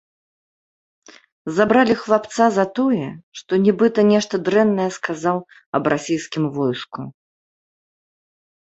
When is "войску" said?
6.59-7.01